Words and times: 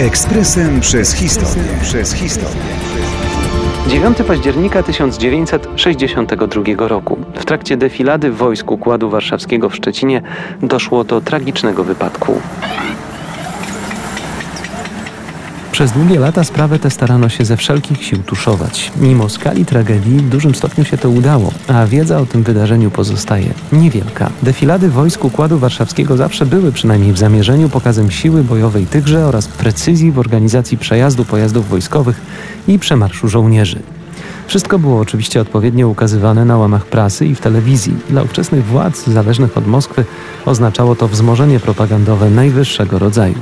Ekspresem 0.00 0.80
przez 0.80 1.14
historię. 1.14 1.64
Przez 1.82 2.12
historię. 2.12 2.62
9 3.88 4.18
października 4.26 4.82
1962 4.82 6.88
roku. 6.88 7.18
W 7.34 7.44
trakcie 7.44 7.76
defilady 7.76 8.30
w 8.30 8.36
wojsku 8.36 8.78
Kładu 8.78 9.10
Warszawskiego 9.10 9.68
w 9.68 9.74
Szczecinie 9.74 10.22
doszło 10.62 11.04
do 11.04 11.20
tragicznego 11.20 11.84
wypadku. 11.84 12.40
Przez 15.80 15.92
długie 15.92 16.18
lata 16.18 16.44
sprawę 16.44 16.78
tę 16.78 16.90
starano 16.90 17.28
się 17.28 17.44
ze 17.44 17.56
wszelkich 17.56 18.04
sił 18.04 18.18
tuszować. 18.18 18.92
Mimo 18.96 19.28
skali 19.28 19.64
tragedii 19.64 20.18
w 20.18 20.28
dużym 20.28 20.54
stopniu 20.54 20.84
się 20.84 20.98
to 20.98 21.10
udało, 21.10 21.52
a 21.68 21.86
wiedza 21.86 22.18
o 22.18 22.26
tym 22.26 22.42
wydarzeniu 22.42 22.90
pozostaje 22.90 23.54
niewielka. 23.72 24.30
Defilady 24.42 24.88
w 24.88 24.92
wojsku 24.92 25.26
Układu 25.26 25.58
Warszawskiego 25.58 26.16
zawsze 26.16 26.46
były 26.46 26.72
przynajmniej 26.72 27.12
w 27.12 27.18
zamierzeniu 27.18 27.68
pokazem 27.68 28.10
siły 28.10 28.44
bojowej 28.44 28.86
tychże 28.86 29.26
oraz 29.26 29.48
precyzji 29.48 30.12
w 30.12 30.18
organizacji 30.18 30.78
przejazdu 30.78 31.24
pojazdów 31.24 31.68
wojskowych 31.68 32.20
i 32.68 32.78
przemarszu 32.78 33.28
żołnierzy. 33.28 33.78
Wszystko 34.46 34.78
było 34.78 35.00
oczywiście 35.00 35.40
odpowiednio 35.40 35.88
ukazywane 35.88 36.44
na 36.44 36.58
łamach 36.58 36.86
prasy 36.86 37.26
i 37.26 37.34
w 37.34 37.40
telewizji. 37.40 37.96
Dla 38.10 38.22
ówczesnych 38.22 38.64
władz 38.64 39.06
zależnych 39.06 39.56
od 39.56 39.66
Moskwy 39.66 40.04
oznaczało 40.46 40.96
to 40.96 41.08
wzmożenie 41.08 41.60
propagandowe 41.60 42.30
najwyższego 42.30 42.98
rodzaju. 42.98 43.34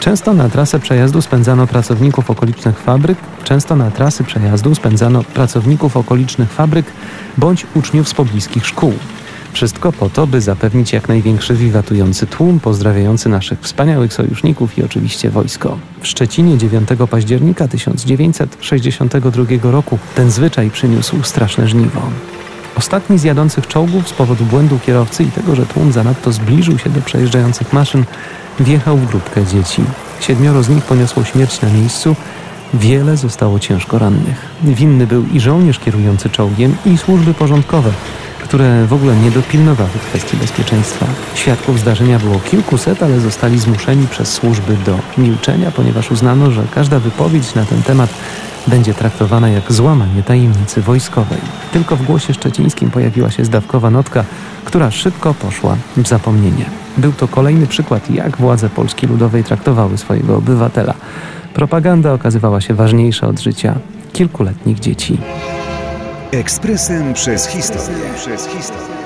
Często 0.00 0.34
na 0.34 0.48
trasę 0.48 0.80
przejazdu 0.80 1.22
spędzano 1.22 1.66
pracowników 1.66 2.30
okolicznych 2.30 2.78
fabryk, 2.78 3.18
często 3.44 3.76
na 3.76 3.90
trasy 3.90 4.24
przejazdu 4.24 4.74
spędzano 4.74 5.24
pracowników 5.24 5.96
okolicznych 5.96 6.52
fabryk 6.52 6.86
bądź 7.38 7.66
uczniów 7.74 8.08
z 8.08 8.14
pobliskich 8.14 8.66
szkół. 8.66 8.92
Wszystko 9.52 9.92
po 9.92 10.08
to, 10.10 10.26
by 10.26 10.40
zapewnić 10.40 10.92
jak 10.92 11.08
największy 11.08 11.54
wiwatujący 11.54 12.26
tłum, 12.26 12.60
pozdrawiający 12.60 13.28
naszych 13.28 13.60
wspaniałych 13.60 14.12
sojuszników 14.12 14.78
i 14.78 14.82
oczywiście 14.82 15.30
wojsko. 15.30 15.78
W 16.00 16.06
Szczecinie 16.06 16.58
9 16.58 16.88
października 17.10 17.68
1962 17.68 19.44
roku 19.62 19.98
ten 20.14 20.30
zwyczaj 20.30 20.70
przyniósł 20.70 21.22
straszne 21.22 21.68
żniwo. 21.68 22.02
Ostatni 22.76 23.18
z 23.18 23.22
jadących 23.22 23.66
czołgów 23.66 24.08
z 24.08 24.12
powodu 24.12 24.44
błędu 24.44 24.78
kierowcy 24.86 25.24
i 25.24 25.30
tego, 25.30 25.56
że 25.56 25.66
tłum 25.66 25.92
zanadto 25.92 26.32
zbliżył 26.32 26.78
się 26.78 26.90
do 26.90 27.00
przejeżdżających 27.00 27.72
maszyn, 27.72 28.04
wjechał 28.60 28.96
w 28.96 29.06
grupkę 29.06 29.44
dzieci. 29.46 29.82
Siedmioro 30.20 30.62
z 30.62 30.68
nich 30.68 30.84
poniosło 30.84 31.24
śmierć 31.24 31.60
na 31.60 31.70
miejscu, 31.70 32.16
wiele 32.74 33.16
zostało 33.16 33.58
ciężko 33.58 33.98
rannych. 33.98 34.48
Winny 34.62 35.06
był 35.06 35.26
i 35.32 35.40
żołnierz 35.40 35.78
kierujący 35.78 36.30
czołgiem, 36.30 36.76
i 36.86 36.98
służby 36.98 37.34
porządkowe, 37.34 37.90
które 38.44 38.86
w 38.86 38.92
ogóle 38.92 39.16
nie 39.16 39.30
dopilnowały 39.30 39.90
kwestii 40.10 40.36
bezpieczeństwa. 40.36 41.06
Świadków 41.34 41.78
zdarzenia 41.80 42.18
było 42.18 42.38
kilkuset, 42.38 43.02
ale 43.02 43.20
zostali 43.20 43.58
zmuszeni 43.58 44.06
przez 44.08 44.32
służby 44.32 44.76
do 44.86 44.98
milczenia, 45.18 45.70
ponieważ 45.70 46.10
uznano, 46.10 46.50
że 46.50 46.62
każda 46.74 46.98
wypowiedź 46.98 47.54
na 47.54 47.64
ten 47.64 47.82
temat 47.82 48.10
będzie 48.68 48.94
traktowana 48.94 49.48
jak 49.48 49.72
złamanie 49.72 50.22
tajemnicy 50.22 50.82
wojskowej. 50.82 51.38
Tylko 51.72 51.96
w 51.96 52.02
głosie 52.02 52.34
szczecińskim 52.34 52.90
pojawiła 52.90 53.30
się 53.30 53.44
zdawkowa 53.44 53.90
notka, 53.90 54.24
która 54.64 54.90
szybko 54.90 55.34
poszła 55.34 55.76
w 55.96 56.08
zapomnienie. 56.08 56.64
Był 56.96 57.12
to 57.12 57.28
kolejny 57.28 57.66
przykład, 57.66 58.10
jak 58.10 58.36
władze 58.36 58.68
Polski 58.68 59.06
Ludowej 59.06 59.44
traktowały 59.44 59.98
swojego 59.98 60.36
obywatela. 60.36 60.94
Propaganda 61.54 62.12
okazywała 62.12 62.60
się 62.60 62.74
ważniejsza 62.74 63.26
od 63.28 63.40
życia 63.40 63.74
kilkuletnich 64.12 64.80
dzieci. 64.80 65.18
Ekspresem 66.32 67.14
przez 67.14 67.46
historię. 67.46 68.14
Przez 68.16 68.46
historię. 68.46 68.96